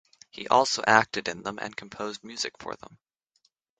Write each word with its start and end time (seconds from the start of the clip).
He 0.31 0.47
also 0.47 0.81
acted 0.87 1.27
in 1.27 1.43
them 1.43 1.59
and 1.59 1.75
composed 1.77 2.23
music 2.23 2.53
for 2.57 2.75
them. 2.75 2.97